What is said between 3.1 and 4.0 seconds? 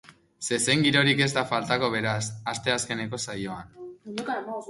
saioan.